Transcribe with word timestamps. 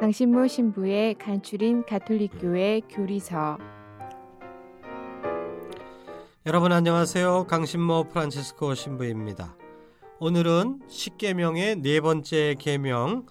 강신모 0.00 0.48
신부의 0.48 1.14
간추린 1.14 1.84
가톨릭교회 1.86 2.80
교리서 2.90 3.58
여러분 6.46 6.72
안녕하세요. 6.72 7.46
강신모 7.46 8.08
프란치스코 8.08 8.74
신부입니다. 8.74 9.56
오늘은 10.18 10.80
십계명의 10.88 11.76
네 11.76 12.00
번째 12.00 12.56
계명 12.58 13.26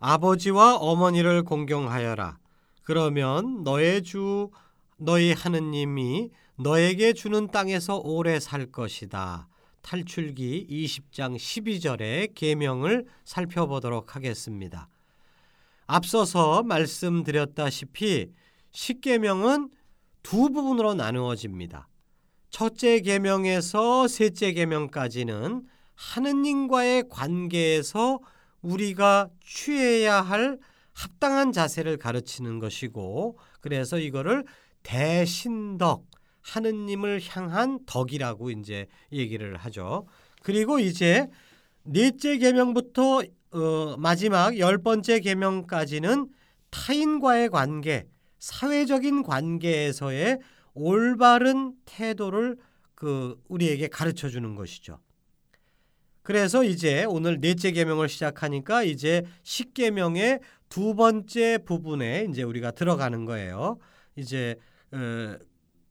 아버지와 0.00 0.76
어머니를 0.76 1.44
공경하여라. 1.44 2.38
그러면 2.82 3.62
너의 3.62 4.02
주 4.02 4.50
너희 4.96 5.32
하느님이 5.32 6.30
너에게 6.56 7.12
주는 7.12 7.46
땅에서 7.46 7.98
오래 7.98 8.40
살 8.40 8.66
것이다. 8.66 9.46
탈출기 9.82 10.66
20장 10.68 11.36
12절의 11.36 12.34
계명을 12.34 13.06
살펴보도록 13.24 14.16
하겠습니다. 14.16 14.88
앞서서 15.88 16.62
말씀드렸다시피 16.64 18.30
십계명은 18.70 19.70
두 20.22 20.50
부분으로 20.50 20.94
나누어집니다. 20.94 21.88
첫째 22.50 23.00
계명에서 23.00 24.06
셋째 24.06 24.52
계명까지는 24.52 25.66
하느님과의 25.94 27.04
관계에서 27.08 28.20
우리가 28.60 29.30
취해야 29.42 30.20
할 30.20 30.58
합당한 30.92 31.52
자세를 31.52 31.96
가르치는 31.96 32.58
것이고 32.58 33.38
그래서 33.60 33.98
이거를 33.98 34.44
대신덕 34.82 36.04
하느님을 36.42 37.20
향한 37.28 37.78
덕이라고 37.86 38.50
이제 38.50 38.86
얘기를 39.10 39.56
하죠. 39.56 40.06
그리고 40.42 40.78
이제 40.78 41.28
넷째 41.84 42.38
계명부터 42.38 43.22
어, 43.50 43.96
마지막 43.98 44.58
열 44.58 44.78
번째 44.78 45.20
계명까지는 45.20 46.28
타인과의 46.70 47.48
관계, 47.48 48.06
사회적인 48.38 49.22
관계에서의 49.22 50.38
올바른 50.74 51.74
태도를 51.86 52.56
그 52.94 53.40
우리에게 53.48 53.88
가르쳐 53.88 54.28
주는 54.28 54.54
것이죠. 54.54 55.00
그래서 56.22 56.62
이제 56.62 57.04
오늘 57.04 57.40
넷째 57.40 57.70
계명을 57.70 58.08
시작하니까 58.08 58.82
이제 58.82 59.24
십계명의 59.44 60.40
두 60.68 60.94
번째 60.94 61.58
부분에 61.64 62.26
이제 62.28 62.42
우리가 62.42 62.72
들어가는 62.72 63.24
거예요. 63.24 63.78
이제 64.14 64.56
어, 64.92 65.36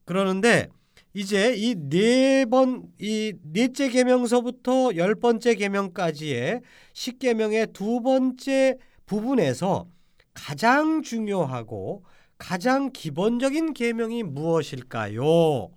그러는데 0.05 0.69
이제 1.17 1.55
이 1.57 1.73
네 1.75 2.45
번 2.45 2.91
이 3.01 3.33
넷째 3.41 3.89
계명서부터 3.89 4.95
열 4.97 5.15
번째 5.15 5.55
계명까지의 5.55 6.61
십계명의 6.93 7.73
두 7.73 8.01
번째 8.01 8.77
부분에서 9.07 9.87
가장 10.35 11.01
중요하고 11.01 12.05
가장 12.37 12.91
기본적인 12.91 13.73
계명이 13.73 14.21
무엇일까요? 14.21 15.71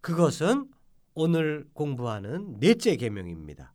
그것은 0.00 0.68
오늘 1.14 1.68
공부하는 1.72 2.58
넷째 2.58 2.96
계명입니다. 2.96 3.72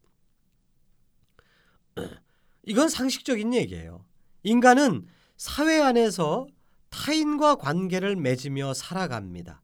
이건 2.67 2.90
상식적인 2.90 3.53
얘기예요. 3.53 4.03
인간은 4.44 5.06
사회 5.38 5.79
안에서 5.79 6.46
타인과 6.90 7.56
관계를 7.56 8.17
맺으며 8.17 8.73
살아갑니다. 8.73 9.62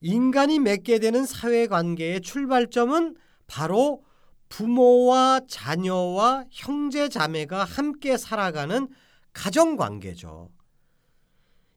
인간이 0.00 0.58
맺게 0.58 0.98
되는 0.98 1.26
사회관계의 1.26 2.20
출발점은 2.20 3.16
바로 3.46 4.04
부모와 4.48 5.40
자녀와 5.48 6.44
형제 6.50 7.08
자매가 7.08 7.64
함께 7.64 8.16
살아가는 8.16 8.88
가정관계죠. 9.32 10.50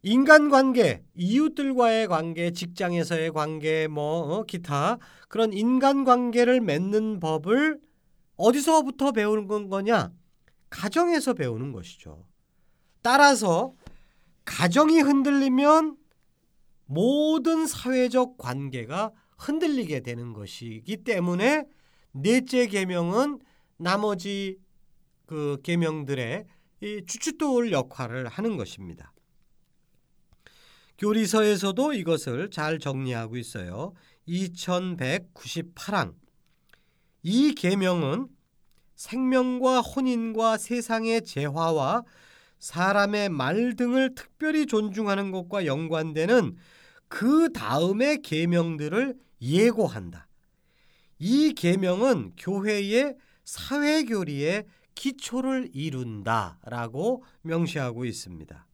인간관계, 0.03 1.03
이웃들과의 1.13 2.07
관계, 2.07 2.51
직장에서의 2.51 3.31
관계, 3.31 3.87
뭐 3.87 4.37
어, 4.37 4.43
기타 4.43 4.97
그런 5.27 5.53
인간관계를 5.53 6.59
맺는 6.61 7.19
법을 7.19 7.79
어디서부터 8.37 9.11
배우는 9.11 9.69
거냐? 9.69 10.11
가정에서 10.71 11.33
배우는 11.33 11.71
것이죠. 11.71 12.25
따라서 13.03 13.73
가정이 14.45 15.01
흔들리면 15.01 15.97
모든 16.91 17.67
사회적 17.67 18.37
관계가 18.37 19.13
흔들리게 19.37 20.01
되는 20.01 20.33
것이기 20.33 20.97
때문에 20.97 21.63
넷째 22.11 22.67
계명은 22.67 23.39
나머지 23.77 24.57
그 25.25 25.57
계명들의 25.63 26.45
이 26.81 27.03
주춧돌 27.07 27.71
역할을 27.71 28.27
하는 28.27 28.57
것입니다. 28.57 29.13
교리서에서도 30.97 31.93
이것을 31.93 32.51
잘 32.51 32.77
정리하고 32.77 33.37
있어요. 33.37 33.93
2198항. 34.27 36.13
이 37.23 37.55
계명은 37.55 38.27
생명과 38.95 39.79
혼인과 39.79 40.57
세상의 40.57 41.23
재화와 41.23 42.03
사람의 42.59 43.29
말 43.29 43.77
등을 43.77 44.13
특별히 44.13 44.65
존중하는 44.65 45.31
것과 45.31 45.65
연관되는 45.65 46.57
그 47.11 47.51
다음의 47.51 48.21
계명들을 48.21 49.15
예고한다. 49.41 50.29
이 51.19 51.53
계명은 51.53 52.33
교회의 52.37 53.17
사회 53.43 54.05
교리의 54.05 54.65
기초를 54.95 55.71
이룬다라고 55.73 57.25
명시하고 57.41 58.05
있습니다. 58.05 58.65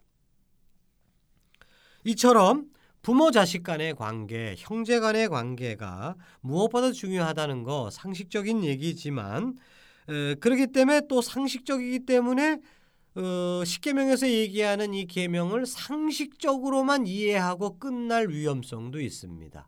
이처럼 2.04 2.70
부모 3.02 3.32
자식 3.32 3.64
간의 3.64 3.96
관계, 3.96 4.54
형제 4.60 5.00
간의 5.00 5.30
관계가 5.30 6.16
무엇보다 6.42 6.92
중요하다는 6.92 7.64
거 7.64 7.90
상식적인 7.90 8.64
얘기지만 8.64 9.56
에, 10.10 10.36
그렇기 10.36 10.68
때문에 10.68 11.02
또 11.10 11.24
상식적이기 11.24 12.06
때문에 12.06 12.60
어, 13.18 13.66
십계명에서 13.66 14.30
얘기하는 14.30 14.94
이 14.94 15.08
계명을 15.08 15.66
상식적으로만 15.66 17.08
이해하고 17.08 17.80
끝날 17.80 18.30
위험성도 18.30 19.02
있습니다. 19.02 19.68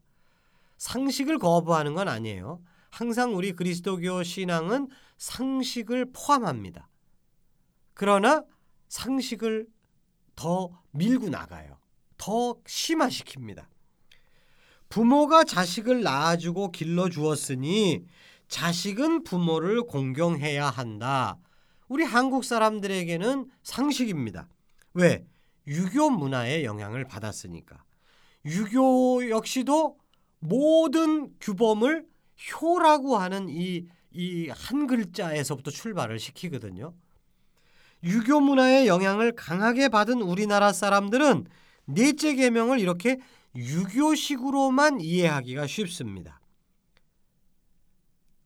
상식을 0.78 1.40
거부하는 1.40 1.96
건 1.96 2.08
아니에요. 2.08 2.62
항상 2.92 3.36
우리 3.36 3.54
그리스도교 3.54 4.22
신앙은 4.22 4.90
상식을 5.18 6.12
포함합니다. 6.14 6.90
그러나 7.96 8.44
상식을 8.88 9.68
더 10.36 10.70
밀고 10.92 11.30
나가요. 11.30 11.80
더 12.18 12.54
심화시킵니다. 12.66 13.66
부모가 14.90 15.44
자식을 15.44 16.04
낳아주고 16.04 16.72
길러주었으니 16.72 18.06
자식은 18.48 19.24
부모를 19.24 19.82
공경해야 19.84 20.70
한다. 20.70 21.40
우리 21.90 22.04
한국 22.04 22.44
사람들에게는 22.46 23.50
상식입니다. 23.64 24.48
왜? 24.94 25.26
유교 25.68 26.10
문화의 26.10 26.64
영향을 26.64 27.06
받았으니까. 27.06 27.84
유교 28.46 29.30
역시도 29.30 29.98
모든 30.40 31.34
규범을 31.42 32.06
효라고 32.62 33.18
하는 33.18 33.50
이, 33.50 33.88
이 34.12 34.50
한 34.50 34.88
글자에서부터 34.88 35.72
출발을 35.72 36.20
시키거든요. 36.20 36.94
유교 38.04 38.40
문화의 38.40 38.88
영향을 38.88 39.34
강하게 39.36 39.90
받은 39.90 40.22
우리나라 40.22 40.72
사람들은 40.72 41.46
넷째 41.86 42.36
계명을 42.36 42.80
이렇게 42.80 43.20
유교식으로만 43.56 45.02
이해하기가 45.02 45.68
쉽습니다. 45.68 46.40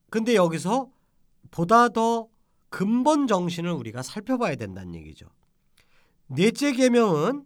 근데 0.10 0.36
여기서 0.36 0.90
보다 1.52 1.90
더 1.90 2.28
근본 2.74 3.28
정신을 3.28 3.72
우리가 3.72 4.02
살펴봐야 4.02 4.56
된다는 4.56 4.96
얘기죠. 4.96 5.28
넷째 6.26 6.72
계명은 6.72 7.46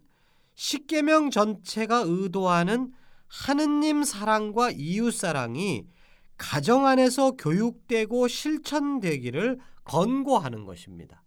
십계명 0.54 1.28
전체가 1.28 2.02
의도하는 2.06 2.94
하느님 3.26 4.04
사랑과 4.04 4.70
이웃 4.70 5.10
사랑이 5.10 5.86
가정 6.38 6.86
안에서 6.86 7.32
교육되고 7.32 8.26
실천되기를 8.26 9.58
권고하는 9.84 10.64
것입니다. 10.64 11.22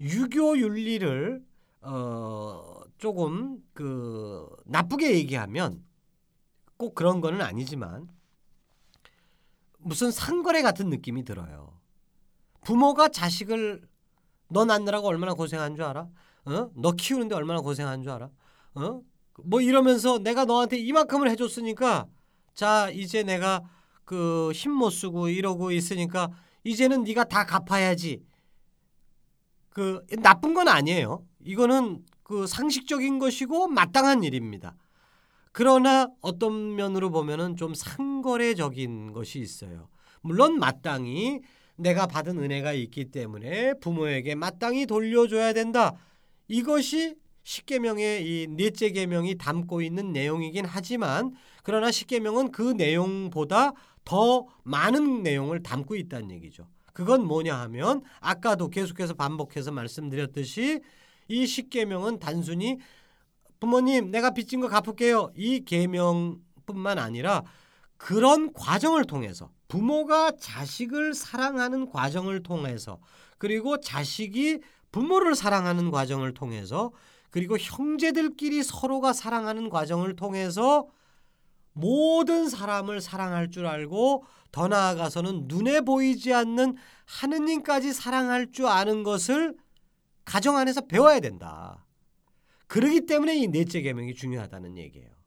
유교 0.00 0.58
윤리를 0.58 1.40
어 1.82 2.80
조금 2.98 3.62
그 3.74 4.48
나쁘게 4.64 5.14
얘기하면 5.14 5.84
꼭 6.76 6.96
그런 6.96 7.20
거는 7.20 7.42
아니지만 7.42 8.08
무슨 9.78 10.10
상거래 10.10 10.62
같은 10.62 10.88
느낌이 10.90 11.22
들어요. 11.22 11.77
부모가 12.64 13.08
자식을 13.08 13.82
너 14.50 14.64
낳느라고 14.64 15.08
얼마나 15.08 15.34
고생한 15.34 15.74
줄 15.76 15.84
알아? 15.84 16.08
어? 16.46 16.70
너 16.74 16.92
키우는데 16.92 17.34
얼마나 17.34 17.60
고생한 17.60 18.02
줄 18.02 18.10
알아? 18.12 18.30
어? 18.74 19.02
뭐 19.44 19.60
이러면서 19.60 20.18
내가 20.18 20.44
너한테 20.44 20.78
이만큼을 20.78 21.30
해줬으니까 21.30 22.06
자 22.54 22.90
이제 22.90 23.22
내가 23.22 23.62
그 24.04 24.50
힘 24.54 24.72
못 24.72 24.90
쓰고 24.90 25.28
이러고 25.28 25.70
있으니까 25.70 26.30
이제는 26.64 27.04
네가 27.04 27.24
다 27.24 27.44
갚아야지. 27.46 28.22
그 29.70 30.04
나쁜 30.22 30.54
건 30.54 30.68
아니에요. 30.68 31.24
이거는 31.44 32.04
그 32.22 32.46
상식적인 32.46 33.18
것이고 33.18 33.68
마땅한 33.68 34.24
일입니다. 34.24 34.74
그러나 35.52 36.08
어떤 36.20 36.74
면으로 36.74 37.10
보면은 37.10 37.56
좀 37.56 37.74
상거래적인 37.74 39.12
것이 39.12 39.38
있어요. 39.40 39.88
물론 40.20 40.58
마땅히 40.58 41.40
내가 41.78 42.06
받은 42.06 42.38
은혜가 42.38 42.72
있기 42.72 43.06
때문에 43.06 43.74
부모에게 43.74 44.34
마땅히 44.34 44.86
돌려줘야 44.86 45.52
된다. 45.52 45.94
이것이 46.48 47.14
십계명의 47.44 48.26
이 48.26 48.46
넷째 48.48 48.90
계명이 48.90 49.36
담고 49.36 49.80
있는 49.80 50.12
내용이긴 50.12 50.66
하지만 50.66 51.34
그러나 51.62 51.90
십계명은 51.90 52.52
그 52.52 52.72
내용보다 52.72 53.72
더 54.04 54.46
많은 54.64 55.22
내용을 55.22 55.62
담고 55.62 55.96
있다는 55.96 56.30
얘기죠. 56.32 56.68
그건 56.92 57.24
뭐냐 57.24 57.56
하면 57.60 58.02
아까도 58.20 58.68
계속해서 58.68 59.14
반복해서 59.14 59.70
말씀드렸듯이 59.70 60.80
이 61.28 61.46
십계명은 61.46 62.18
단순히 62.18 62.78
부모님 63.60 64.10
내가 64.10 64.30
빚진 64.30 64.60
거 64.60 64.68
갚을게요. 64.68 65.30
이 65.36 65.64
계명뿐만 65.64 66.98
아니라 66.98 67.44
그런 67.96 68.52
과정을 68.52 69.04
통해서 69.04 69.50
부모가 69.68 70.32
자식을 70.38 71.14
사랑하는 71.14 71.90
과정을 71.90 72.42
통해서 72.42 72.98
그리고 73.36 73.78
자식이 73.78 74.60
부모를 74.90 75.34
사랑하는 75.34 75.90
과정을 75.90 76.34
통해서 76.34 76.90
그리고 77.30 77.58
형제들끼리 77.58 78.62
서로가 78.62 79.12
사랑하는 79.12 79.68
과정을 79.68 80.16
통해서 80.16 80.88
모든 81.74 82.48
사람을 82.48 83.00
사랑할 83.00 83.50
줄 83.50 83.66
알고 83.66 84.24
더 84.50 84.66
나아가서는 84.66 85.44
눈에 85.46 85.82
보이지 85.82 86.32
않는 86.32 86.76
하느님까지 87.04 87.92
사랑할 87.92 88.50
줄 88.50 88.66
아는 88.66 89.02
것을 89.02 89.54
가정 90.24 90.56
안에서 90.56 90.82
배워야 90.82 91.20
된다. 91.20 91.86
그러기 92.66 93.06
때문에 93.06 93.36
이 93.36 93.48
넷째 93.48 93.80
계명이 93.80 94.14
중요하다는 94.14 94.76
얘기예요. 94.78 95.17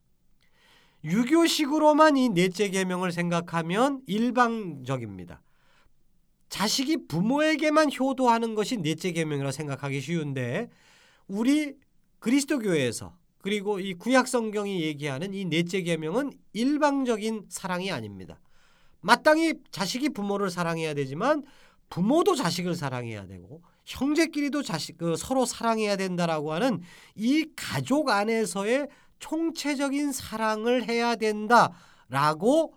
유교식으로만 1.03 2.17
이 2.17 2.29
넷째 2.29 2.69
계명을 2.69 3.11
생각하면 3.11 4.01
일방적입니다. 4.05 5.41
자식이 6.49 7.07
부모에게만 7.07 7.91
효도하는 7.97 8.55
것이 8.55 8.77
넷째 8.77 9.11
계명이라 9.11 9.51
생각하기 9.51 10.01
쉬운데 10.01 10.69
우리 11.27 11.75
그리스도 12.19 12.59
교회에서 12.59 13.15
그리고 13.39 13.79
이 13.79 13.93
구약 13.93 14.27
성경이 14.27 14.81
얘기하는 14.81 15.33
이 15.33 15.45
넷째 15.45 15.81
계명은 15.81 16.31
일방적인 16.53 17.45
사랑이 17.49 17.91
아닙니다. 17.91 18.39
마땅히 18.99 19.55
자식이 19.71 20.09
부모를 20.09 20.51
사랑해야 20.51 20.93
되지만 20.93 21.43
부모도 21.89 22.35
자식을 22.35 22.75
사랑해야 22.75 23.25
되고 23.25 23.61
형제끼리도 23.85 24.61
자식 24.61 24.97
그 24.97 25.15
서로 25.15 25.45
사랑해야 25.45 25.95
된다라고 25.95 26.53
하는 26.53 26.81
이 27.15 27.47
가족 27.55 28.09
안에서의 28.09 28.87
총체적인 29.21 30.11
사랑을 30.11 30.87
해야 30.89 31.15
된다라고 31.15 32.73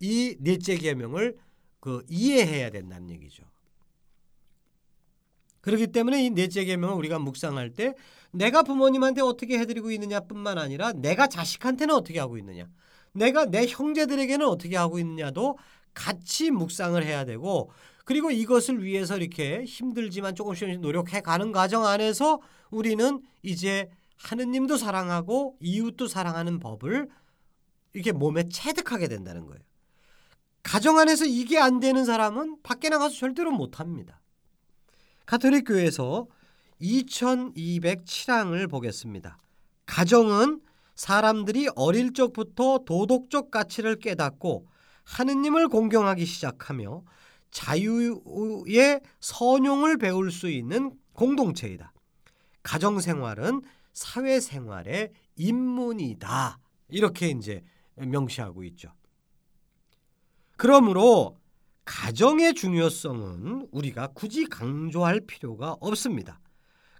이 0.00 0.36
넷째 0.40 0.76
계명을 0.76 1.36
그 1.80 2.04
이해해야 2.08 2.70
된다는 2.70 3.10
얘기죠. 3.10 3.44
그렇기 5.60 5.88
때문에 5.88 6.24
이 6.24 6.30
넷째 6.30 6.64
계명을 6.64 6.94
우리가 6.94 7.18
묵상할 7.18 7.74
때 7.74 7.94
내가 8.30 8.62
부모님한테 8.62 9.20
어떻게 9.20 9.58
해드리고 9.58 9.90
있느냐뿐만 9.90 10.56
아니라 10.56 10.92
내가 10.92 11.26
자식한테는 11.26 11.94
어떻게 11.94 12.18
하고 12.18 12.38
있느냐, 12.38 12.66
내가 13.12 13.44
내 13.44 13.66
형제들에게는 13.66 14.46
어떻게 14.46 14.76
하고 14.76 14.98
있느냐도 14.98 15.58
같이 15.92 16.50
묵상을 16.50 17.02
해야 17.04 17.24
되고 17.24 17.70
그리고 18.04 18.30
이것을 18.30 18.82
위해서 18.82 19.18
이렇게 19.18 19.64
힘들지만 19.64 20.34
조금씩 20.34 20.80
노력해 20.80 21.20
가는 21.20 21.52
과정 21.52 21.84
안에서 21.84 22.40
우리는 22.70 23.20
이제 23.42 23.90
하느님도 24.22 24.76
사랑하고 24.76 25.56
이웃도 25.60 26.06
사랑하는 26.06 26.58
법을 26.58 27.08
이렇게 27.92 28.12
몸에 28.12 28.48
체득하게 28.48 29.08
된다는 29.08 29.46
거예요. 29.46 29.60
가정 30.62 30.98
안에서 30.98 31.24
이게 31.24 31.58
안 31.58 31.80
되는 31.80 32.04
사람은 32.04 32.58
밖에 32.62 32.90
나가서 32.90 33.14
절대로 33.14 33.50
못 33.50 33.80
합니다. 33.80 34.20
가톨릭 35.26 35.64
교회에서 35.66 36.26
2207항을 36.80 38.68
보겠습니다. 38.68 39.38
가정은 39.86 40.60
사람들이 40.94 41.68
어릴 41.76 42.12
적부터 42.12 42.80
도덕적 42.84 43.50
가치를 43.50 43.96
깨닫고 43.96 44.66
하느님을 45.04 45.68
공경하기 45.68 46.26
시작하며 46.26 47.02
자유의 47.50 49.00
선용을 49.20 49.96
배울 49.96 50.30
수 50.30 50.48
있는 50.50 50.92
공동체이다. 51.14 51.92
가정 52.62 53.00
생활은 53.00 53.62
사회 53.92 54.40
생활의 54.40 55.10
입문이다. 55.36 56.58
이렇게 56.88 57.28
이제 57.30 57.62
명시하고 57.96 58.64
있죠. 58.64 58.92
그러므로 60.56 61.38
가정의 61.84 62.54
중요성은 62.54 63.68
우리가 63.72 64.08
굳이 64.08 64.44
강조할 64.46 65.20
필요가 65.26 65.76
없습니다. 65.80 66.40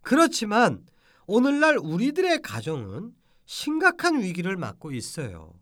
그렇지만 0.03 0.85
오늘날 1.27 1.77
우리들의 1.79 2.43
가정은 2.43 3.15
심각한 3.45 4.21
위기를 4.23 4.57
맞고 4.57 4.93
있어요. 4.93 5.53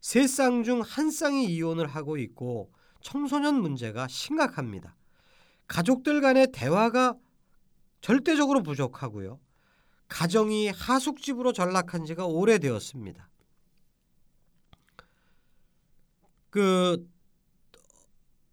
세 0.00 0.24
쌍 0.26 0.62
중 0.64 0.80
한 0.82 1.10
쌍이 1.10 1.44
이혼을 1.46 1.86
하고 1.86 2.16
있고 2.16 2.72
청소년 3.02 3.60
문제가 3.60 4.08
심각합니다. 4.08 4.96
가족들 5.68 6.20
간의 6.20 6.48
대화가 6.52 7.14
절대적으로 8.00 8.62
부족하고요. 8.62 9.38
가정이 10.10 10.68
하숙집으로 10.70 11.52
전락한 11.54 12.04
지가 12.04 12.26
오래되었습니다. 12.26 13.30
그 16.50 17.06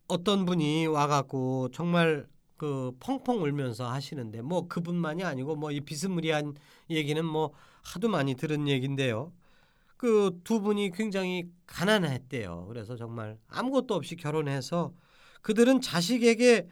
어떤 0.08 0.46
분이 0.46 0.88
와갖고 0.88 1.70
정말 1.74 2.28
그 2.58 2.92
펑펑 3.00 3.42
울면서 3.44 3.90
하시는데 3.90 4.42
뭐 4.42 4.68
그분만이 4.68 5.24
아니고 5.24 5.56
뭐 5.56 5.72
이 5.72 5.82
비스무리한 5.82 6.56
얘기는 6.90 7.24
뭐 7.26 7.54
하도 7.84 8.08
많이 8.10 8.36
들은 8.36 8.68
얘긴데요. 8.68 9.34
그 9.98 10.32
두 10.44 10.62
분이 10.62 10.92
굉장히 10.92 11.50
가난했대요. 11.68 12.66
그래서 12.68 12.96
정말 12.96 13.38
아무것도 13.48 13.96
없이 13.96 14.16
결혼해서 14.16 14.94
그들은 15.42 15.82
자식에게 15.82 16.70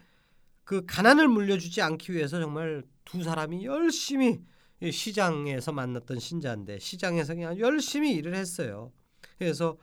그 0.64 0.84
가난을 0.86 1.28
물려주지 1.28 1.82
않기 1.82 2.12
위해서 2.12 2.40
정말 2.40 2.84
두 3.04 3.22
사람이 3.22 3.64
열심히 3.64 4.40
시장에서 4.82 5.72
만났던 5.72 6.18
신자인데 6.18 6.78
시장에서 6.78 7.34
그냥 7.34 7.58
열심히 7.58 8.12
일을 8.14 8.34
했어요. 8.34 8.92
그래서 9.38 9.76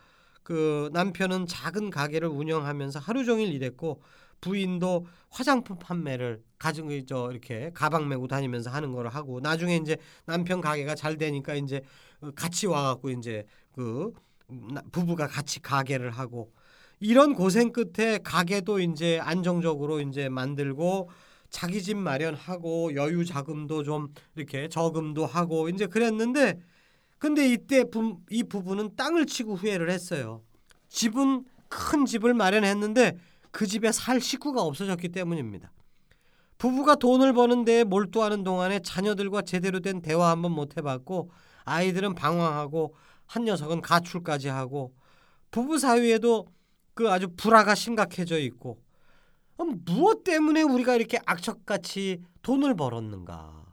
그 0.44 0.90
남편은 0.94 1.48
작은 1.48 1.90
가게를 1.90 2.28
운영하면서 2.28 3.00
하루 3.00 3.26
종일 3.26 3.54
일했고 3.54 4.02
부인도 4.42 5.08
화장품 5.30 5.80
판매를 5.80 6.44
가정 6.60 6.90
저 7.06 7.32
이렇게 7.32 7.72
가방 7.74 8.10
메고 8.10 8.28
다니면서 8.28 8.70
하는 8.70 8.92
걸 8.92 9.08
하고 9.08 9.40
나중에 9.40 9.78
이제 9.78 9.98
남편 10.26 10.60
가게가 10.60 10.96
잘 10.96 11.18
되니까 11.18 11.56
이제 11.56 11.82
같이 12.36 12.68
와갖고 12.68 13.10
이제 13.12 13.46
그 13.72 14.12
부부가 14.92 15.28
같이 15.28 15.62
가게를 15.62 16.12
하고 16.12 16.52
이런 17.00 17.34
고생 17.34 17.72
끝에 17.72 18.20
가게도 18.24 18.80
이제 18.82 19.20
안정적으로 19.20 20.02
이제 20.02 20.30
만들고 20.30 21.10
자기 21.54 21.84
집 21.84 21.98
마련하고 21.98 22.96
여유 22.96 23.24
자금도 23.24 23.84
좀 23.84 24.12
이렇게 24.36 24.68
저금도 24.68 25.28
하고 25.28 25.70
이제 25.70 25.86
그랬는데 25.86 26.60
근데 27.20 27.48
이때 27.48 27.84
부, 27.84 28.18
이 28.32 28.44
부부는 28.44 28.96
땅을 28.96 29.28
치고 29.28 29.56
후회를 29.56 29.92
했어요. 29.92 30.42
집은 30.90 31.46
큰 31.70 32.06
집을 32.06 32.34
마련했는데 32.34 33.18
그 33.52 33.68
집에 33.68 33.92
살 33.92 34.20
식구가 34.20 34.64
없어졌기 34.64 35.10
때문입니다. 35.10 35.72
부부가 36.58 36.96
돈을 36.96 37.34
버는 37.34 37.66
데에 37.66 37.84
몰두하는 37.84 38.44
동안에 38.44 38.80
자녀들과 38.80 39.44
제대로 39.44 39.80
된 39.80 40.02
대화 40.02 40.32
한번 40.32 40.54
못 40.54 40.76
해봤고 40.76 41.30
아이들은 41.66 42.16
방황하고 42.16 42.96
한 43.28 43.46
녀석은 43.46 43.82
가출까지 43.82 44.48
하고 44.48 44.96
부부 45.52 45.78
사이에도 45.78 46.48
그 46.96 47.12
아주 47.12 47.28
불화가 47.38 47.76
심각해져 47.76 48.40
있고 48.40 48.83
무엇 49.64 50.24
때문에 50.24 50.62
우리가 50.62 50.96
이렇게 50.96 51.20
악착같이 51.26 52.22
돈을 52.42 52.76
벌었는가 52.76 53.64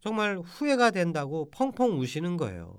정말 0.00 0.38
후회가 0.38 0.90
된다고 0.90 1.48
펑펑 1.50 1.98
우시는 2.00 2.36
거예요. 2.36 2.76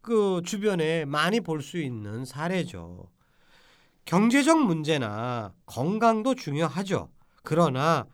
그 0.00 0.40
주변에 0.44 1.04
많이 1.04 1.40
볼 1.40 1.60
수 1.62 1.78
있는 1.78 2.24
사례죠. 2.24 3.10
경제적 4.04 4.64
문제나 4.64 5.52
건강도 5.66 6.34
중요하죠. 6.34 7.08
그러나 7.42 8.06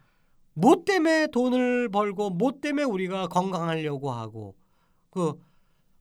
뭐 0.55 0.85
때문에 0.85 1.29
돈을 1.29 1.91
벌고 1.91 2.31
뭐 2.31 2.53
때문에 2.61 2.85
우리가 2.85 3.29
건강하려고 3.29 4.11
하고 4.11 4.55
그 5.11 5.39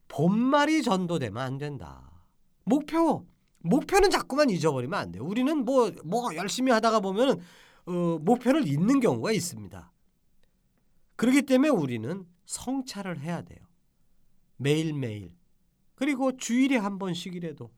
본말이 0.07 0.83
전도되면 0.83 1.41
안 1.41 1.57
된다. 1.57 2.09
목표 2.63 3.25
목표는 3.63 4.09
자꾸만 4.09 4.49
잊어버리면 4.49 4.99
안 4.99 5.11
돼요. 5.11 5.23
우리는 5.23 5.65
뭐뭐 5.65 5.91
뭐 6.03 6.35
열심히 6.35 6.71
하다가 6.71 6.99
보면은 6.99 7.39
어, 7.85 8.19
목표를 8.21 8.67
잊는 8.67 8.99
경우가 8.99 9.31
있습니다. 9.31 9.91
그렇기 11.15 11.43
때문에 11.43 11.69
우리는 11.69 12.25
성찰을 12.45 13.19
해야 13.19 13.41
돼요. 13.41 13.59
매일매일. 14.57 15.33
그리고 15.95 16.35
주일에 16.35 16.77
한 16.77 16.97
번씩이라도. 16.97 17.71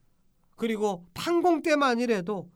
그리고 0.56 1.06
판공 1.14 1.62
때만이라도 1.62 2.50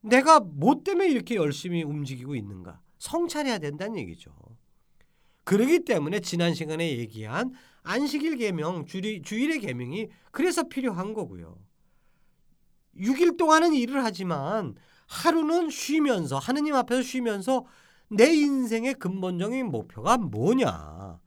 내가 0.00 0.40
뭐 0.40 0.82
때문에 0.82 1.08
이렇게 1.08 1.34
열심히 1.34 1.82
움직이고 1.82 2.34
있는가. 2.34 2.80
성찰해야 2.98 3.58
된다는 3.58 3.98
얘기죠. 3.98 4.32
그러기 5.44 5.84
때문에 5.84 6.20
지난 6.20 6.54
시간에 6.54 6.96
얘기한 6.98 7.52
안식일 7.82 8.36
계명, 8.36 8.84
주일의 8.86 9.60
계명이 9.60 10.08
그래서 10.32 10.64
필요한 10.64 11.14
거고요. 11.14 11.58
6일 12.98 13.36
동안은 13.36 13.74
일을 13.74 14.04
하지만 14.04 14.74
하루는 15.06 15.70
쉬면서 15.70 16.38
하느님 16.38 16.74
앞에서 16.74 17.02
쉬면서 17.02 17.64
내 18.08 18.32
인생의 18.32 18.94
근본적인 18.94 19.66
목표가 19.66 20.16
뭐냐. 20.16 21.18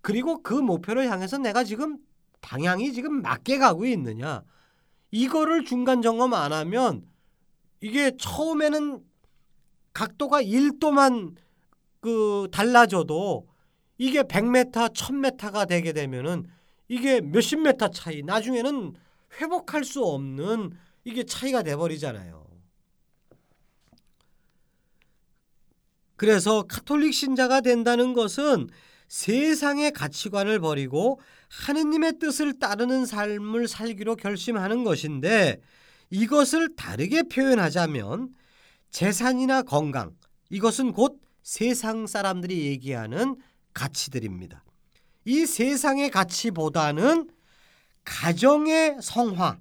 그리고 0.00 0.42
그 0.42 0.54
목표를 0.54 1.10
향해서 1.10 1.38
내가 1.38 1.64
지금 1.64 1.98
방향이 2.40 2.92
지금 2.92 3.22
맞게 3.22 3.58
가고 3.58 3.84
있느냐. 3.86 4.42
이거를 5.10 5.64
중간 5.64 6.02
점검 6.02 6.34
안 6.34 6.52
하면 6.52 7.04
이게 7.80 8.12
처음에는 8.16 9.00
각도가 9.92 10.42
1도만 10.42 11.34
그 12.00 12.48
달라져도 12.52 13.48
이게 13.96 14.22
100m, 14.22 14.94
1000m가 14.94 15.66
되게 15.66 15.92
되면은 15.92 16.46
이게 16.86 17.20
몇십 17.20 17.60
메타 17.60 17.90
차이 17.90 18.22
나중에는 18.22 18.94
회복할 19.40 19.84
수 19.84 20.04
없는 20.04 20.72
이게 21.04 21.24
차이가 21.24 21.62
돼 21.62 21.76
버리잖아요. 21.76 22.46
그래서 26.16 26.64
카톨릭 26.64 27.14
신자가 27.14 27.60
된다는 27.60 28.12
것은 28.12 28.68
세상의 29.06 29.92
가치관을 29.92 30.58
버리고 30.58 31.20
하느님의 31.48 32.18
뜻을 32.18 32.58
따르는 32.58 33.06
삶을 33.06 33.68
살기로 33.68 34.16
결심하는 34.16 34.84
것인데 34.84 35.60
이것을 36.10 36.74
다르게 36.76 37.22
표현하자면 37.22 38.34
재산이나 38.90 39.62
건강 39.62 40.14
이것은 40.50 40.92
곧 40.92 41.20
세상 41.42 42.06
사람들이 42.06 42.66
얘기하는 42.66 43.36
가치들입니다. 43.72 44.64
이 45.24 45.46
세상의 45.46 46.10
가치보다는 46.10 47.30
가정의 48.04 48.96
성화 49.00 49.58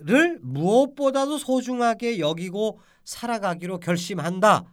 를 0.00 0.38
무엇보다도 0.42 1.38
소중하게 1.38 2.20
여기고 2.20 2.78
살아가기로 3.04 3.80
결심한다. 3.80 4.72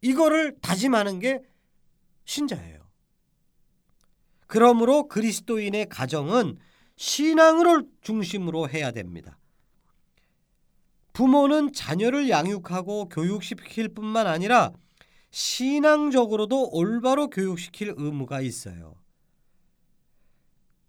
이거를 0.00 0.56
다짐하는 0.62 1.18
게 1.18 1.42
신자예요. 2.24 2.80
그러므로 4.46 5.06
그리스도인의 5.08 5.88
가정은 5.90 6.56
신앙을 6.96 7.84
중심으로 8.00 8.70
해야 8.70 8.90
됩니다. 8.90 9.38
부모는 11.12 11.74
자녀를 11.74 12.30
양육하고 12.30 13.10
교육시킬 13.10 13.90
뿐만 13.90 14.26
아니라 14.26 14.72
신앙적으로도 15.30 16.70
올바로 16.72 17.28
교육시킬 17.28 17.94
의무가 17.98 18.40
있어요. 18.40 18.94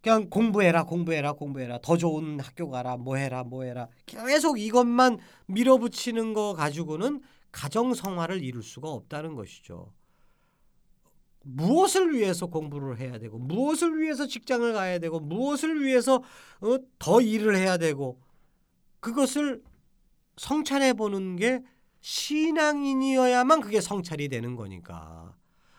그냥 0.03 0.29
공부해라 0.29 0.83
공부해라 0.83 1.31
공부해라 1.31 1.79
더 1.81 1.95
좋은 1.95 2.37
학교 2.41 2.69
가라 2.69 2.97
뭐 2.97 3.15
해라 3.15 3.45
뭐 3.45 3.63
해라 3.63 3.87
계속 4.05 4.59
이것만 4.59 5.17
밀어붙이는 5.47 6.33
거 6.33 6.53
가지고는 6.53 7.21
가정 7.53 7.93
성화를 7.93 8.43
이룰 8.43 8.61
수가 8.63 8.89
없다는 8.89 9.35
것이죠. 9.35 9.93
무엇을 11.45 12.13
위해서 12.13 12.47
공부를 12.47 12.99
해야 12.99 13.17
되고 13.17 13.37
무엇을 13.37 13.99
위해서 14.01 14.27
직장을 14.27 14.73
가야 14.73 14.99
되고 14.99 15.21
무엇을 15.21 15.81
위해서 15.83 16.15
어, 16.15 16.77
더 16.99 17.21
일을 17.21 17.55
해야 17.55 17.77
되고 17.77 18.19
그것을 18.99 19.61
성찰해 20.35 20.93
보는 20.93 21.37
게 21.37 21.61
신앙인이어야만 22.01 23.61
그게 23.61 23.79
성찰이 23.79 24.27
되는 24.27 24.57
거니까. 24.57 25.33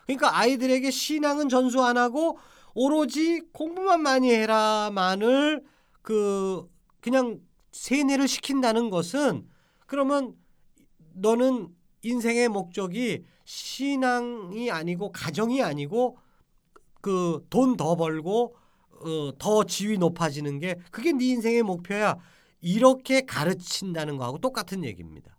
그러니까 0.07 0.39
아이들에게 0.39 0.91
신앙은 0.91 1.51
전수 1.51 1.83
안 1.83 1.99
하고 1.99 2.39
오로지 2.75 3.41
공부만 3.53 4.03
많이 4.03 4.31
해라만을 4.33 5.63
그 6.03 6.69
그냥 7.01 7.41
세뇌를 7.73 8.29
시킨다는 8.29 8.91
것은 8.91 9.49
그러면 9.87 10.35
너는 11.15 11.69
인생의 12.03 12.49
목적이 12.49 13.25
신앙이 13.45 14.71
아니고 14.71 15.13
가정이 15.13 15.63
아니고 15.63 16.19
그 17.01 17.45
돈 17.51 17.77
더 17.77 17.97
벌고 17.97 18.57
어, 18.91 19.33
더 19.39 19.65
지위 19.65 19.99
높아지는 19.99 20.59
게 20.59 20.77
그게 20.91 21.13
네 21.13 21.27
인생의 21.27 21.63
목표야. 21.63 22.17
이렇게 22.61 23.21
가르친다는 23.21 24.17
거하고 24.17 24.39
똑같은 24.39 24.85
얘기입니다. 24.85 25.37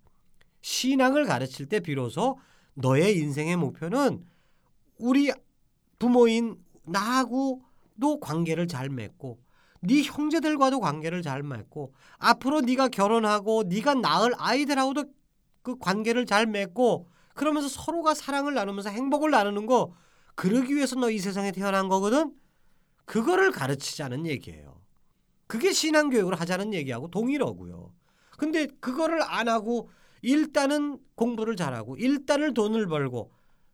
신앙을 0.61 1.25
가르칠 1.25 1.65
때 1.65 1.79
비로소 1.79 2.37
너의 2.75 3.17
인생의 3.17 3.55
목표는 3.55 4.23
우리 4.99 5.31
부모인 5.97 6.57
나하고도 6.87 8.19
관계를 8.21 8.67
잘 8.67 8.89
맺고 8.89 9.39
네 9.81 10.01
형제들과도 10.03 10.79
관계를 10.79 11.21
잘 11.21 11.43
맺고 11.43 11.93
앞으로 12.17 12.61
네가 12.61 12.87
결혼하고 12.89 13.63
네가 13.63 13.95
낳을 13.95 14.33
아이들하고도 14.37 15.05
그 15.61 15.77
관계를 15.77 16.25
잘 16.25 16.45
맺고 16.47 17.09
그러면서 17.33 17.67
서로가 17.67 18.13
사랑을 18.13 18.53
나누면서 18.53 18.89
행복을 18.89 19.31
나누는 19.31 19.65
거 19.65 19.93
그러기 20.35 20.75
위해서 20.75 20.95
너 20.95 21.09
이 21.09 21.19
세상에 21.19 21.51
태어난 21.51 21.87
거거든. 21.89 22.33
그거를 23.05 23.51
가르치자는 23.51 24.25
얘기예요. 24.25 24.81
그게 25.47 25.71
신앙 25.71 26.09
교육을 26.09 26.33
하자는 26.39 26.73
얘기하고 26.73 27.09
동일하고요. 27.09 27.93
근데 28.37 28.67
그거를 28.79 29.21
안 29.21 29.47
하고 29.47 29.89
일단은 30.21 30.97
공부를 31.15 31.55
잘하고 31.55 31.97
일단은 31.97 32.53
돈을 32.53 32.87
벌고 32.87 33.31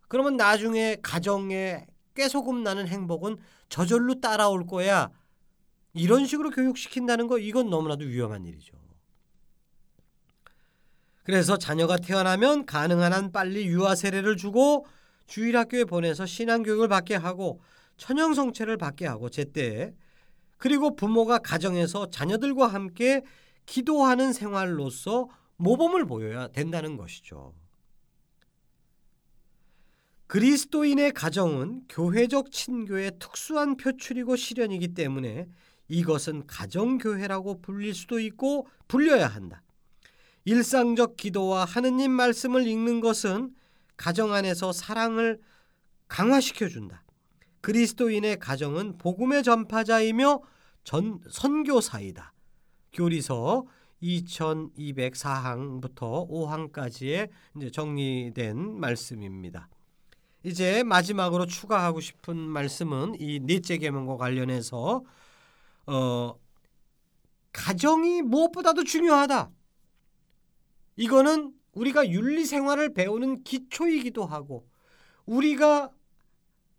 그러면 0.08 0.36
나중에 0.36 0.98
가정에 1.02 1.86
깨소금 2.16 2.64
나는 2.64 2.88
행복은 2.88 3.38
저절로 3.70 4.20
따라올 4.20 4.66
거야. 4.66 5.10
이런 5.94 6.26
식으로 6.26 6.50
교육시킨다는 6.52 7.28
거 7.28 7.38
이건 7.38 7.70
너무나도 7.70 8.06
위험한 8.06 8.46
일이죠. 8.46 8.82
그래서 11.24 11.58
자녀가 11.58 11.98
태어나면 11.98 12.66
가능한 12.66 13.14
한 13.14 13.32
빨리 13.32 13.68
유아 13.68 13.96
세례를 13.96 14.38
주고 14.38 14.86
주일 15.28 15.56
학교에 15.56 15.86
보내서 15.86 16.26
신앙 16.26 16.64
교육을 16.64 16.88
받게 16.88 17.16
하고 17.16 17.62
천형 17.98 18.34
성체를 18.34 18.78
받게 18.78 19.06
하고 19.06 19.30
제때 19.30 19.94
그리고 20.58 20.96
부모가 20.96 21.40
가정에서 21.40 22.10
자녀들과 22.10 22.68
함께 22.68 23.22
기도하는 23.66 24.34
생활로서 24.34 25.30
모범을 25.58 26.06
보여야 26.06 26.48
된다는 26.48 26.98
것이죠. 26.98 27.54
그리스도인의 30.32 31.12
가정은 31.12 31.84
교회적 31.90 32.52
친교의 32.52 33.12
특수한 33.20 33.76
표출이고 33.76 34.38
실현이기 34.38 34.94
때문에 34.94 35.50
이것은 35.90 36.48
가정교회라고 36.48 37.62
불릴 37.62 37.94
수도 37.94 38.18
있고 38.18 38.66
불려야 38.88 39.28
한다. 39.28 39.62
일상적 40.46 41.18
기도와 41.18 41.66
하느님 41.66 42.12
말씀을 42.12 42.66
읽는 42.66 43.02
것은 43.02 43.54
가정 43.98 44.32
안에서 44.32 44.72
사랑을 44.72 45.42
강화시켜 46.08 46.70
준다. 46.70 47.04
그리스도인의 47.60 48.40
가정은 48.40 48.98
복음의 49.00 49.44
전파자이며 49.44 50.40
전 50.86 51.20
선교사이다. 51.30 52.32
교리서 52.94 53.66
2204항부터 54.02 56.30
5항까지의 56.30 57.30
이제 57.58 57.70
정리된 57.70 58.80
말씀입니다. 58.80 59.68
이제 60.44 60.84
마지막으로 60.84 61.46
추가하고 61.46 62.00
싶은 62.00 62.38
말씀은 62.38 63.16
이 63.20 63.40
넷째 63.42 63.78
계명과 63.78 64.18
관련해서 64.18 65.04
어 65.86 66.36
가정이 67.52 68.22
무엇보다도 68.24 68.84
중요하다. 68.84 69.52
이거는 70.96 71.54
우리가 71.74 72.10
윤리 72.10 72.46
생활을 72.46 72.94
배우는 72.94 73.44
기초이기도 73.44 74.26
하고 74.26 74.68
우리가 75.26 75.92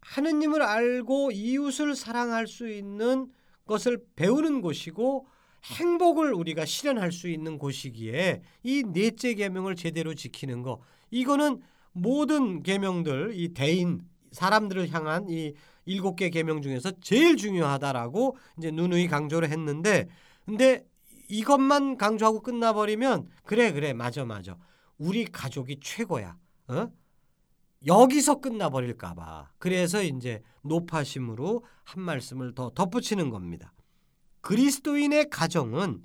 하느님을 0.01 0.63
알고 0.63 1.31
이웃을 1.33 1.95
사랑할 1.95 2.47
수 2.47 2.69
있는 2.69 3.31
것을 3.67 4.05
배우는 4.17 4.61
곳이고 4.61 5.27
행복을 5.65 6.35
우리가 6.35 6.65
실현할 6.65 7.13
수 7.13 7.29
있는 7.29 7.59
곳이기에 7.59 8.43
이 8.65 8.83
넷째 8.83 9.35
계명을 9.35 9.77
제대로 9.77 10.15
지키는 10.15 10.63
거 10.63 10.81
이거는 11.11 11.63
모든 11.93 12.63
계명들 12.63 13.33
이 13.35 13.55
대인 13.55 14.03
사람들을 14.33 14.93
향한 14.93 15.29
이 15.29 15.55
일곱 15.85 16.17
개 16.17 16.31
계명 16.31 16.63
중에서 16.63 16.93
제일 17.01 17.37
중요하다라고 17.37 18.37
이제 18.59 18.71
누누이 18.71 19.09
강조를 19.09 19.51
했는데 19.51 20.09
근데 20.45 20.87
이것만 21.29 21.97
강조하고 21.97 22.41
끝나버리면 22.41 23.29
그래 23.45 23.73
그래 23.73 23.93
맞아 23.93 24.25
맞아 24.25 24.57
우리 24.99 25.25
가족이 25.25 25.81
최고야 25.81 26.37
어? 26.69 26.89
여기서 27.87 28.41
끝나버릴까봐 28.41 29.51
그래서 29.59 30.03
이제 30.03 30.43
높아심으로 30.63 31.65
한 31.85 32.03
말씀을 32.03 32.55
더 32.55 32.71
덧붙이는 32.71 33.31
겁니다. 33.31 33.73
그리스도인의 34.41 35.31
가정은 35.31 36.03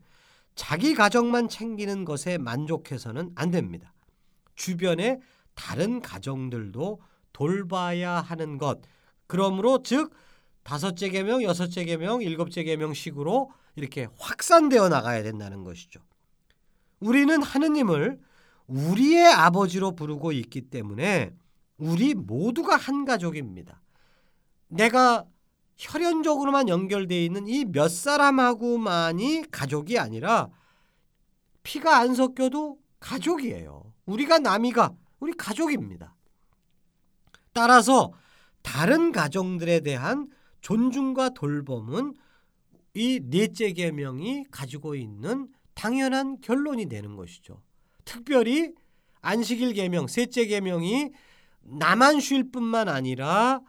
자기 0.56 0.96
가정만 0.96 1.50
챙기는 1.50 2.04
것에 2.04 2.38
만족해서는 2.40 3.32
안 3.36 3.52
됩니다. 3.52 3.94
주변에 4.56 5.20
다른 5.58 6.02
가정들도 6.02 7.02
돌봐야 7.34 8.22
하는 8.22 8.58
것. 8.58 8.80
그러므로 9.26 9.82
즉 9.84 10.14
다섯째 10.64 11.10
계명, 11.10 11.44
여섯째 11.44 11.84
계명, 11.84 12.22
일곱째 12.22 12.64
계명식으로 12.64 13.52
이렇게 13.76 14.08
확산되어 14.18 14.88
나가야 14.90 15.24
된다는 15.24 15.64
것이죠. 15.64 16.00
우리는 17.00 17.42
하느님을 17.42 18.20
우리의 18.68 19.26
아버지로 19.34 19.96
부르고 19.96 20.32
있기 20.32 20.62
때문에 20.70 21.34
우리 21.78 22.14
모두가 22.14 22.76
한 22.76 23.06
가족입니다. 23.06 23.82
내가 24.68 25.26
혈연적으로만 25.78 26.70
연결되어 26.70 27.20
있는 27.20 27.48
이 27.48 27.66
몇 27.66 27.90
사람하고만이 27.90 29.46
가족이 29.52 29.98
아니라 30.00 30.50
피가 31.64 31.98
안 31.98 32.14
섞여도 32.16 32.78
가족이에요. 33.00 33.94
우리가 34.06 34.40
남이가 34.40 34.94
우리 35.20 35.34
가족입니다. 35.34 36.16
따라서 37.54 38.14
다른 38.62 39.12
가정들에 39.12 39.80
대한 39.80 40.30
존중과 40.62 41.30
돌봄은 41.30 42.14
이 42.94 43.20
넷째 43.24 43.72
계명이 43.72 44.46
가지고 44.52 44.96
있는 44.96 45.48
당연한 45.74 46.42
결론이 46.42 46.88
되는 46.88 47.16
것이죠. 47.16 47.62
특별히 48.06 48.74
안식일 49.22 49.74
계명, 49.74 50.08
셋째 50.08 50.46
계명이 50.46 51.12
나만 51.62 52.20
쉴 52.20 52.52
뿐만 52.52 52.90
아니라 52.90 53.62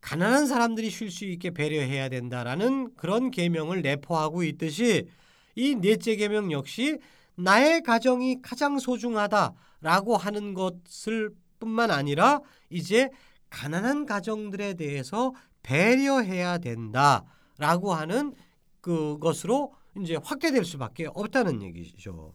가난한 0.00 0.46
사람들이 0.46 0.90
쉴 0.90 1.10
수 1.10 1.24
있게 1.24 1.50
배려해야 1.50 2.08
된다라는 2.08 2.94
그런 2.94 3.30
계명을 3.30 3.82
내포하고 3.82 4.44
있듯이 4.44 5.08
이 5.54 5.74
넷째 5.74 6.16
계명 6.16 6.52
역시 6.52 6.98
나의 7.36 7.82
가정이 7.82 8.42
가장 8.42 8.78
소중하다라고 8.78 10.16
하는 10.16 10.54
것을 10.54 11.30
뿐만 11.58 11.90
아니라 11.90 12.40
이제 12.70 13.10
가난한 13.50 14.06
가정들에 14.06 14.74
대해서 14.74 15.32
배려해야 15.62 16.58
된다라고 16.58 17.94
하는 17.94 18.34
그것으로 18.80 19.74
이제 19.98 20.16
확대될 20.22 20.64
수밖에 20.64 21.08
없다는 21.14 21.62
얘기죠. 21.62 22.34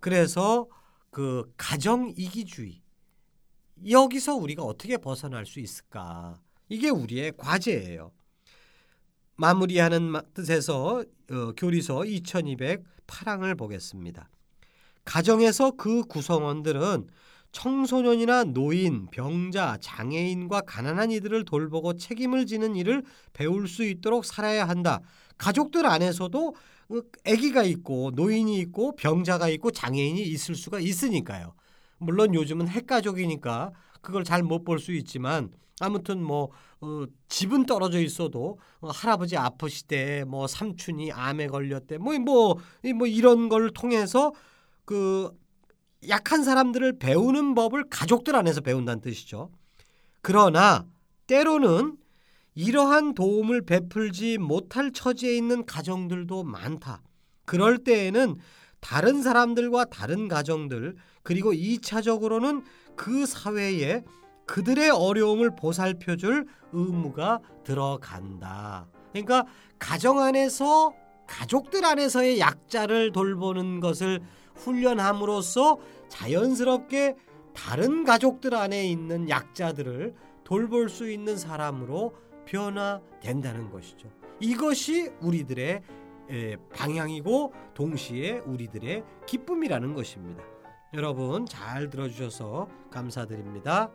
그래서 0.00 0.66
그 1.10 1.52
가정 1.56 2.12
이기주의 2.16 2.82
여기서 3.88 4.34
우리가 4.36 4.62
어떻게 4.62 4.96
벗어날 4.96 5.46
수 5.46 5.60
있을까? 5.60 6.40
이게 6.68 6.90
우리의 6.90 7.32
과제예요. 7.36 8.12
마무리하는 9.36 10.14
뜻에서 10.34 11.04
어, 11.30 11.52
교리서 11.56 12.00
2208항을 12.00 13.56
보겠습니다. 13.58 14.28
가정에서 15.04 15.72
그 15.72 16.02
구성원들은 16.02 17.08
청소년이나 17.52 18.44
노인, 18.44 19.06
병자, 19.06 19.78
장애인과 19.80 20.62
가난한 20.62 21.10
이들을 21.10 21.44
돌보고 21.44 21.96
책임을 21.96 22.44
지는 22.46 22.76
일을 22.76 23.02
배울 23.32 23.66
수 23.68 23.84
있도록 23.84 24.24
살아야 24.24 24.68
한다. 24.68 25.00
가족들 25.38 25.86
안에서도 25.86 26.54
어, 26.88 27.00
아기가 27.26 27.62
있고 27.64 28.12
노인이 28.14 28.58
있고 28.60 28.94
병자가 28.96 29.48
있고 29.50 29.70
장애인이 29.70 30.20
있을 30.22 30.54
수가 30.54 30.80
있으니까요. 30.80 31.54
물론 31.98 32.34
요즘은 32.34 32.68
핵가족이니까 32.68 33.72
그걸 34.00 34.22
잘 34.24 34.42
못 34.42 34.64
볼 34.64 34.78
수 34.78 34.92
있지만 34.92 35.50
아무튼 35.80 36.22
뭐 36.22 36.50
어, 36.80 37.04
집은 37.28 37.66
떨어져 37.66 38.00
있어도 38.00 38.58
어, 38.80 38.90
할아버지 38.90 39.36
아프시대 39.36 40.24
뭐 40.24 40.46
삼촌이 40.46 41.12
암에 41.12 41.46
걸렸대 41.46 41.98
뭐뭐 41.98 42.18
뭐, 42.18 42.56
뭐 42.94 43.06
이런 43.06 43.48
걸 43.48 43.70
통해서 43.70 44.32
그 44.84 45.30
약한 46.08 46.44
사람들을 46.44 46.98
배우는 46.98 47.54
법을 47.54 47.88
가족들 47.88 48.36
안에서 48.36 48.60
배운다는 48.60 49.00
뜻이죠. 49.00 49.50
그러나 50.20 50.86
때로는 51.26 51.96
이러한 52.54 53.14
도움을 53.14 53.62
베풀지 53.62 54.38
못할 54.38 54.92
처지에 54.92 55.36
있는 55.36 55.66
가정들도 55.66 56.44
많다. 56.44 57.02
그럴 57.44 57.78
때에는 57.78 58.36
다른 58.80 59.22
사람들과 59.22 59.86
다른 59.86 60.28
가정들 60.28 60.96
그리고 61.22 61.52
2차적으로는 61.52 62.64
그 62.94 63.26
사회에 63.26 64.02
그들의 64.46 64.90
어려움을 64.90 65.54
보살펴줄 65.56 66.46
의무가 66.72 67.40
들어간다. 67.64 68.86
그러니까 69.12 69.44
가정 69.78 70.20
안에서 70.20 70.94
가족들 71.26 71.84
안에서의 71.84 72.38
약자를 72.38 73.12
돌보는 73.12 73.80
것을 73.80 74.20
훈련함으로써 74.54 75.78
자연스럽게 76.08 77.16
다른 77.54 78.04
가족들 78.04 78.54
안에 78.54 78.86
있는 78.86 79.28
약자들을 79.28 80.14
돌볼 80.44 80.88
수 80.88 81.10
있는 81.10 81.36
사람으로 81.36 82.14
변화된다는 82.44 83.70
것이죠. 83.70 84.08
이것이 84.38 85.10
우리들의 85.20 85.82
방향이고 86.72 87.52
동시에 87.74 88.38
우리들의 88.46 89.02
기쁨이라는 89.26 89.94
것입니다. 89.94 90.44
여러분 90.94 91.46
잘 91.46 91.90
들어주셔서 91.90 92.68
감사드립니다. 92.90 93.90